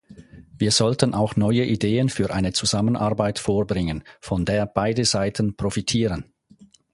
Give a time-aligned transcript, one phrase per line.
[0.57, 6.25] Wir sollten auch neue Ideen für eine Zusammenarbeit vorbringen, von der beide Seiten profitieren.